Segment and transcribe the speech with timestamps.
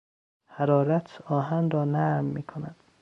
[0.47, 2.75] حرارت آهن را نرم میکند.